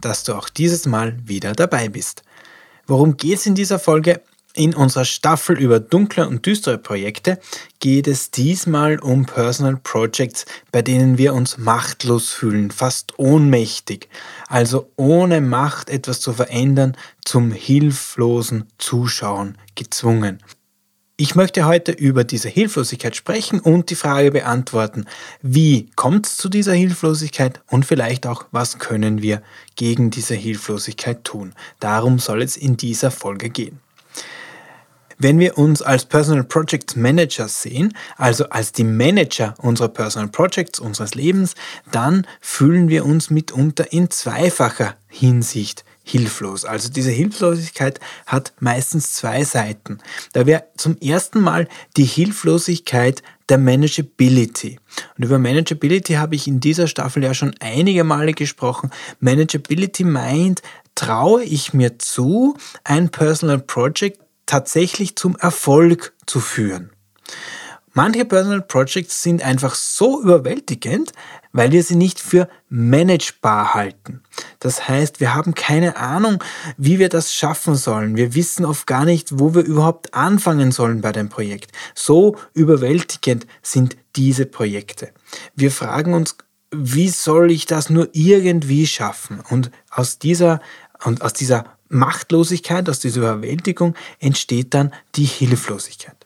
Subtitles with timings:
[0.00, 2.22] dass du auch dieses Mal wieder dabei bist.
[2.86, 4.22] Worum geht es in dieser Folge?
[4.54, 7.38] In unserer Staffel über dunkle und düstere Projekte
[7.78, 14.08] geht es diesmal um Personal Projects, bei denen wir uns machtlos fühlen, fast ohnmächtig,
[14.48, 20.40] also ohne Macht etwas zu verändern, zum hilflosen Zuschauen gezwungen.
[21.22, 25.04] Ich möchte heute über diese Hilflosigkeit sprechen und die Frage beantworten,
[25.42, 29.42] wie kommt es zu dieser Hilflosigkeit und vielleicht auch, was können wir
[29.76, 31.52] gegen diese Hilflosigkeit tun.
[31.78, 33.80] Darum soll es in dieser Folge gehen.
[35.18, 40.78] Wenn wir uns als Personal Project Manager sehen, also als die Manager unserer Personal Projects,
[40.78, 41.54] unseres Lebens,
[41.92, 46.64] dann fühlen wir uns mitunter in zweifacher Hinsicht hilflos.
[46.64, 49.98] Also diese Hilflosigkeit hat meistens zwei Seiten.
[50.32, 54.78] Da wäre zum ersten Mal die Hilflosigkeit der Manageability.
[55.16, 58.90] Und über Manageability habe ich in dieser Staffel ja schon einige Male gesprochen.
[59.18, 60.62] Manageability meint,
[60.94, 66.90] traue ich mir zu, ein Personal Project tatsächlich zum Erfolg zu führen.
[67.92, 71.12] Manche Personal Projects sind einfach so überwältigend,
[71.52, 74.22] weil wir sie nicht für managebar halten.
[74.60, 76.42] Das heißt, wir haben keine Ahnung,
[76.76, 78.16] wie wir das schaffen sollen.
[78.16, 81.72] Wir wissen oft gar nicht, wo wir überhaupt anfangen sollen bei dem Projekt.
[81.94, 85.12] So überwältigend sind diese Projekte.
[85.56, 86.36] Wir fragen uns,
[86.70, 89.40] wie soll ich das nur irgendwie schaffen?
[89.50, 90.60] Und aus dieser,
[91.04, 96.19] und aus dieser Machtlosigkeit, aus dieser Überwältigung entsteht dann die Hilflosigkeit.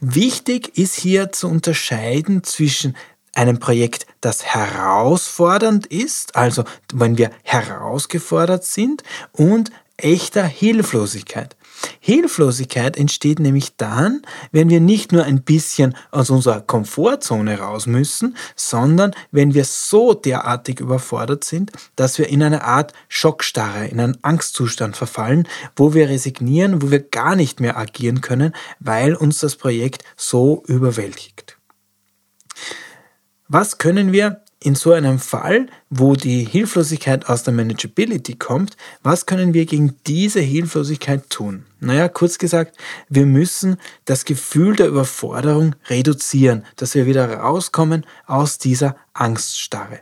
[0.00, 2.96] Wichtig ist hier zu unterscheiden zwischen
[3.34, 11.56] einem Projekt, das herausfordernd ist, also wenn wir herausgefordert sind, und echter Hilflosigkeit.
[12.00, 18.36] Hilflosigkeit entsteht nämlich dann, wenn wir nicht nur ein bisschen aus unserer Komfortzone raus müssen,
[18.54, 24.18] sondern wenn wir so derartig überfordert sind, dass wir in eine Art Schockstarre, in einen
[24.22, 29.56] Angstzustand verfallen, wo wir resignieren, wo wir gar nicht mehr agieren können, weil uns das
[29.56, 31.58] Projekt so überwältigt.
[33.48, 39.26] Was können wir in so einem Fall, wo die Hilflosigkeit aus der Manageability kommt, was
[39.26, 41.66] können wir gegen diese Hilflosigkeit tun?
[41.78, 42.76] Naja, kurz gesagt,
[43.08, 50.00] wir müssen das Gefühl der Überforderung reduzieren, dass wir wieder rauskommen aus dieser Angststarre.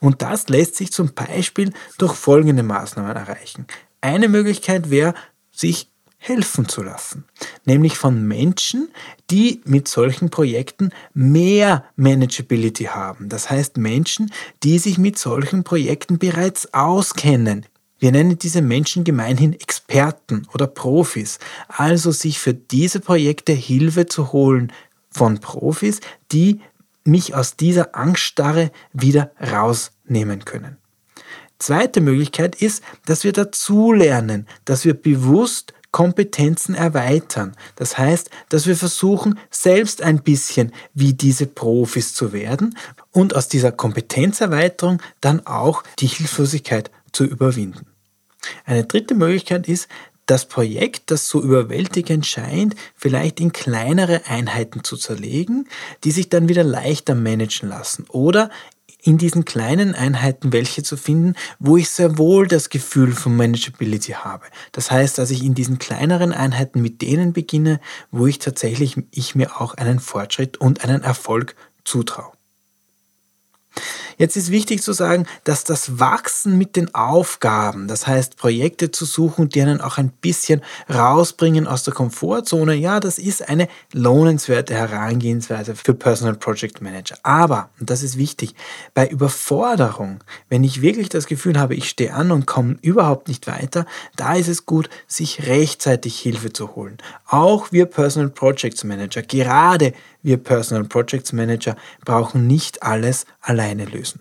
[0.00, 3.66] Und das lässt sich zum Beispiel durch folgende Maßnahmen erreichen.
[4.00, 5.14] Eine Möglichkeit wäre,
[5.52, 7.24] sich helfen zu lassen.
[7.64, 8.90] Nämlich von Menschen,
[9.30, 13.28] die mit solchen Projekten mehr Manageability haben.
[13.28, 17.64] Das heißt Menschen, die sich mit solchen Projekten bereits auskennen.
[18.00, 21.38] Wir nennen diese Menschen gemeinhin Experten oder Profis.
[21.68, 24.72] Also sich für diese Projekte Hilfe zu holen
[25.10, 26.60] von Profis, die
[27.04, 30.76] mich aus dieser Angststarre wieder rausnehmen können.
[31.58, 37.56] Zweite Möglichkeit ist, dass wir dazulernen, dass wir bewusst Kompetenzen erweitern.
[37.76, 42.76] Das heißt, dass wir versuchen, selbst ein bisschen wie diese Profis zu werden
[43.10, 47.86] und aus dieser Kompetenzerweiterung dann auch die Hilflosigkeit zu überwinden.
[48.64, 49.88] Eine dritte Möglichkeit ist,
[50.26, 55.66] das Projekt, das so überwältigend scheint, vielleicht in kleinere Einheiten zu zerlegen,
[56.04, 58.50] die sich dann wieder leichter managen lassen oder
[59.02, 64.12] in diesen kleinen Einheiten welche zu finden, wo ich sehr wohl das Gefühl von Manageability
[64.12, 64.46] habe.
[64.72, 69.34] Das heißt, dass ich in diesen kleineren Einheiten mit denen beginne, wo ich tatsächlich ich
[69.34, 71.54] mir auch einen Fortschritt und einen Erfolg
[71.84, 72.32] zutraue.
[74.18, 79.04] Jetzt ist wichtig zu sagen, dass das Wachsen mit den Aufgaben, das heißt Projekte zu
[79.04, 80.60] suchen, die einen auch ein bisschen
[80.92, 87.16] rausbringen aus der Komfortzone, ja, das ist eine lohnenswerte Herangehensweise für Personal Project Manager.
[87.22, 88.56] Aber, und das ist wichtig,
[88.92, 93.46] bei Überforderung, wenn ich wirklich das Gefühl habe, ich stehe an und komme überhaupt nicht
[93.46, 96.98] weiter, da ist es gut, sich rechtzeitig Hilfe zu holen.
[97.28, 99.92] Auch wir Personal Projects Manager, gerade
[100.28, 104.20] wir Personal Projects Manager brauchen nicht alles alleine lösen.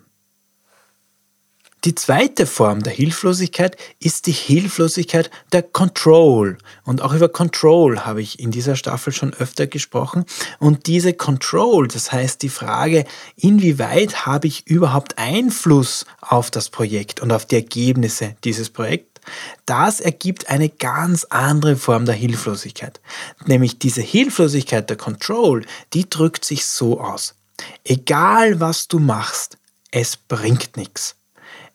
[1.84, 6.58] Die zweite Form der Hilflosigkeit ist die Hilflosigkeit der Control.
[6.86, 10.26] Und auch über Control habe ich in dieser Staffel schon öfter gesprochen.
[10.60, 13.06] Und diese Control, das heißt die Frage,
[13.36, 19.17] inwieweit habe ich überhaupt Einfluss auf das Projekt und auf die Ergebnisse dieses Projekts,
[19.66, 23.00] das ergibt eine ganz andere Form der Hilflosigkeit.
[23.46, 27.36] Nämlich diese Hilflosigkeit der Control, die drückt sich so aus.
[27.84, 29.58] Egal was du machst,
[29.92, 31.16] es bringt nichts.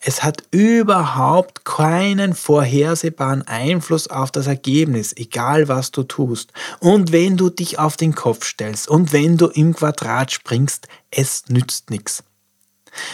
[0.05, 6.53] Es hat überhaupt keinen vorhersehbaren Einfluss auf das Ergebnis, egal was du tust.
[6.81, 11.45] Und wenn du dich auf den Kopf stellst und wenn du im Quadrat springst, es
[11.49, 12.25] nützt nichts.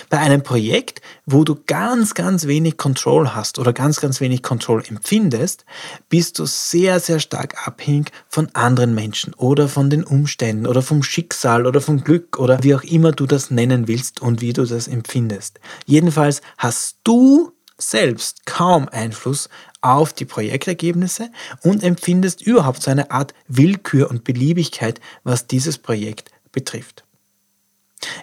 [0.08, 4.82] Bei einem Projekt, wo du ganz, ganz wenig Control hast oder ganz, ganz wenig Control
[4.86, 5.64] empfindest,
[6.08, 11.02] bist du sehr, sehr stark abhängig von anderen Menschen oder von den Umständen oder vom
[11.02, 14.64] Schicksal oder vom Glück oder wie auch immer du das nennen willst und wie du
[14.64, 15.60] das empfindest.
[15.86, 19.48] Jedenfalls hast du selbst kaum Einfluss
[19.80, 21.30] auf die Projektergebnisse
[21.62, 27.04] und empfindest überhaupt so eine Art Willkür und Beliebigkeit, was dieses Projekt betrifft.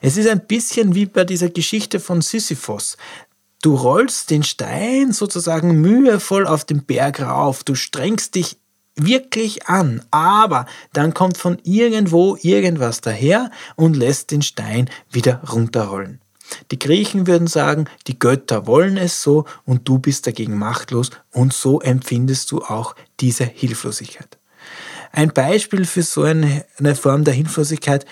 [0.02, 2.98] Es ist ein bisschen wie bei dieser Geschichte von Sisyphos.
[3.62, 8.58] Du rollst den Stein sozusagen mühevoll auf den Berg rauf, du strengst dich
[8.96, 16.22] wirklich an, aber dann kommt von irgendwo irgendwas daher und lässt den Stein wieder runterrollen.
[16.72, 21.54] Die Griechen würden sagen, die Götter wollen es so und du bist dagegen machtlos und
[21.54, 24.38] so empfindest du auch diese Hilflosigkeit.
[25.12, 26.66] Ein Beispiel für so eine,
[26.96, 28.06] Form der Hilflosigkeit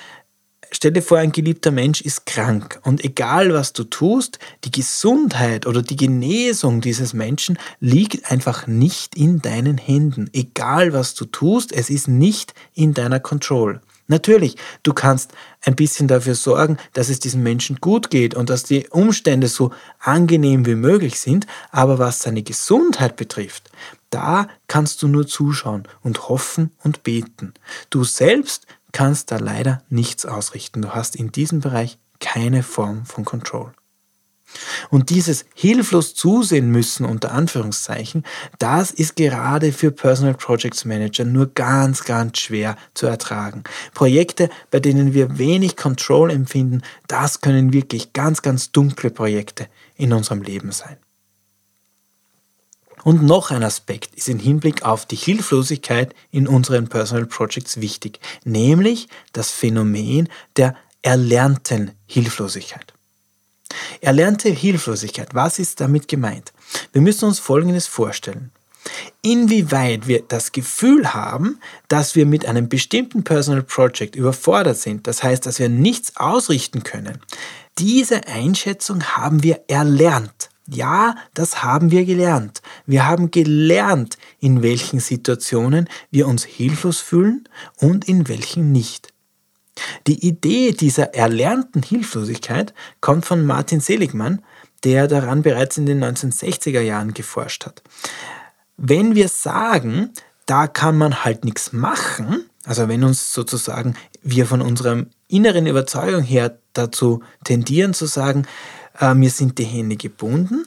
[0.75, 5.67] Stell dir vor, ein geliebter Mensch ist krank und egal was du tust, die Gesundheit
[5.67, 10.31] oder die Genesung dieses Menschen liegt einfach nicht in deinen Händen.
[10.33, 13.81] Egal was du tust, es ist nicht in deiner Control.
[14.07, 15.31] Natürlich, du kannst
[15.61, 19.71] ein bisschen dafür sorgen, dass es diesem Menschen gut geht und dass die Umstände so
[19.99, 23.69] angenehm wie möglich sind, aber was seine Gesundheit betrifft,
[24.09, 27.53] da kannst du nur zuschauen und hoffen und beten.
[27.91, 30.81] Du selbst kannst da leider nichts ausrichten.
[30.81, 33.73] Du hast in diesem Bereich keine Form von Control.
[34.89, 38.23] Und dieses hilflos zusehen müssen, unter Anführungszeichen,
[38.59, 43.63] das ist gerade für Personal Projects Manager nur ganz, ganz schwer zu ertragen.
[43.93, 50.13] Projekte, bei denen wir wenig Control empfinden, das können wirklich ganz, ganz dunkle Projekte in
[50.13, 50.97] unserem Leben sein.
[53.03, 58.19] Und noch ein Aspekt ist im Hinblick auf die Hilflosigkeit in unseren Personal Projects wichtig,
[58.45, 62.93] nämlich das Phänomen der erlernten Hilflosigkeit.
[64.01, 66.53] Erlernte Hilflosigkeit, was ist damit gemeint?
[66.91, 68.51] Wir müssen uns Folgendes vorstellen.
[69.21, 75.23] Inwieweit wir das Gefühl haben, dass wir mit einem bestimmten Personal Project überfordert sind, das
[75.23, 77.19] heißt, dass wir nichts ausrichten können,
[77.79, 80.49] diese Einschätzung haben wir erlernt.
[80.67, 82.61] Ja, das haben wir gelernt.
[82.85, 89.13] Wir haben gelernt, in welchen Situationen wir uns hilflos fühlen und in welchen nicht.
[90.07, 94.41] Die Idee dieser erlernten Hilflosigkeit kommt von Martin Seligmann,
[94.83, 97.81] der daran bereits in den 1960er Jahren geforscht hat.
[98.77, 100.11] Wenn wir sagen,
[100.45, 106.23] da kann man halt nichts machen, also wenn uns sozusagen wir von unserer inneren Überzeugung
[106.23, 108.45] her dazu tendieren zu sagen,
[108.99, 110.65] äh, mir sind die Hände gebunden,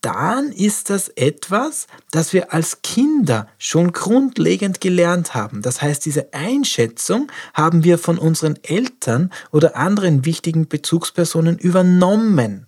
[0.00, 5.60] dann ist das etwas, das wir als Kinder schon grundlegend gelernt haben.
[5.60, 12.66] Das heißt, diese Einschätzung haben wir von unseren Eltern oder anderen wichtigen Bezugspersonen übernommen.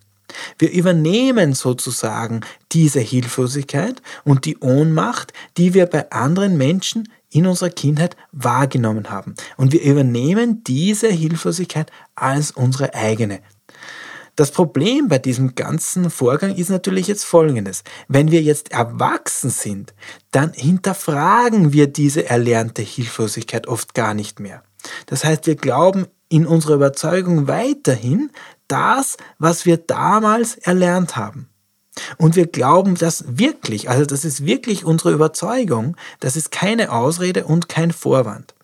[0.57, 2.41] Wir übernehmen sozusagen
[2.71, 9.35] diese Hilflosigkeit und die Ohnmacht, die wir bei anderen Menschen in unserer Kindheit wahrgenommen haben.
[9.57, 13.39] Und wir übernehmen diese Hilflosigkeit als unsere eigene.
[14.35, 17.83] Das Problem bei diesem ganzen Vorgang ist natürlich jetzt folgendes.
[18.07, 19.93] Wenn wir jetzt erwachsen sind,
[20.31, 24.63] dann hinterfragen wir diese erlernte Hilflosigkeit oft gar nicht mehr.
[25.05, 28.31] Das heißt, wir glauben in unserer Überzeugung weiterhin
[28.67, 31.49] das, was wir damals erlernt haben.
[32.17, 37.43] Und wir glauben das wirklich, also das ist wirklich unsere Überzeugung, das ist keine Ausrede
[37.43, 38.55] und kein Vorwand.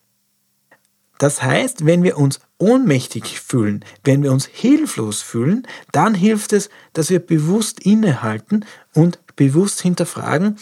[1.17, 6.70] Das heißt, wenn wir uns ohnmächtig fühlen, wenn wir uns hilflos fühlen, dann hilft es,
[6.94, 10.58] dass wir bewusst innehalten und bewusst hinterfragen,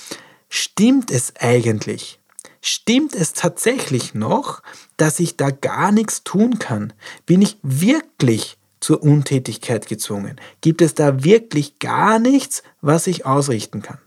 [0.50, 2.20] stimmt es eigentlich?
[2.62, 4.62] Stimmt es tatsächlich noch,
[4.98, 6.94] dass ich da gar nichts tun kann?
[7.26, 10.40] Bin ich wirklich zur Untätigkeit gezwungen?
[10.62, 14.00] Gibt es da wirklich gar nichts, was ich ausrichten kann?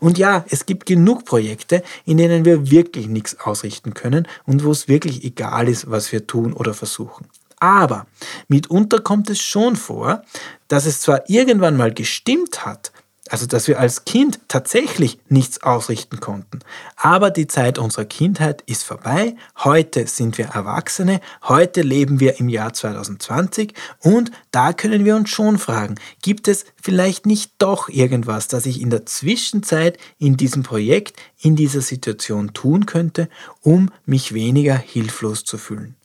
[0.00, 4.70] Und ja, es gibt genug Projekte, in denen wir wirklich nichts ausrichten können und wo
[4.70, 7.26] es wirklich egal ist, was wir tun oder versuchen.
[7.58, 8.06] Aber
[8.48, 10.22] mitunter kommt es schon vor,
[10.68, 12.92] dass es zwar irgendwann mal gestimmt hat,
[13.30, 16.60] also dass wir als Kind tatsächlich nichts ausrichten konnten.
[16.96, 19.36] Aber die Zeit unserer Kindheit ist vorbei.
[19.62, 21.20] Heute sind wir Erwachsene.
[21.42, 23.72] Heute leben wir im Jahr 2020.
[24.00, 28.80] Und da können wir uns schon fragen, gibt es vielleicht nicht doch irgendwas, das ich
[28.80, 33.28] in der Zwischenzeit in diesem Projekt, in dieser Situation tun könnte,
[33.62, 35.96] um mich weniger hilflos zu fühlen?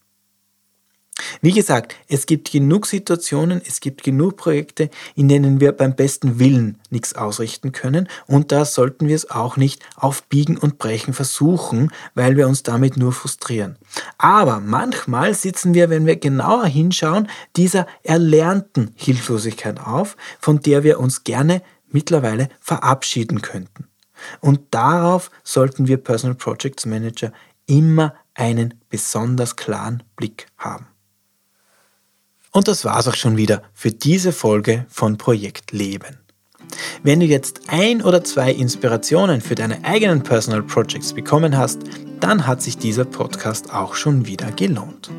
[1.40, 6.38] Wie gesagt, es gibt genug Situationen, es gibt genug Projekte, in denen wir beim besten
[6.38, 11.14] Willen nichts ausrichten können und da sollten wir es auch nicht auf Biegen und Brechen
[11.14, 13.76] versuchen, weil wir uns damit nur frustrieren.
[14.18, 21.00] Aber manchmal sitzen wir, wenn wir genauer hinschauen, dieser erlernten Hilflosigkeit auf, von der wir
[21.00, 23.86] uns gerne mittlerweile verabschieden könnten.
[24.40, 27.32] Und darauf sollten wir Personal Projects Manager
[27.66, 30.86] immer einen besonders klaren Blick haben.
[32.52, 36.18] Und das war's auch schon wieder für diese Folge von Projekt Leben.
[37.02, 41.80] Wenn du jetzt ein oder zwei Inspirationen für deine eigenen Personal Projects bekommen hast,
[42.20, 45.10] dann hat sich dieser Podcast auch schon wieder gelohnt.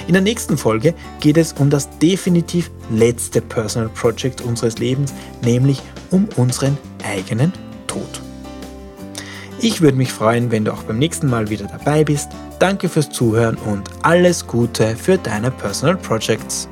[0.06, 5.12] In der nächsten Folge geht es um das definitiv letzte Personal Project unseres Lebens,
[5.42, 7.52] nämlich um unseren eigenen
[7.86, 8.23] Tod.
[9.64, 12.28] Ich würde mich freuen, wenn du auch beim nächsten Mal wieder dabei bist.
[12.58, 16.68] Danke fürs Zuhören und alles Gute für deine Personal Projects.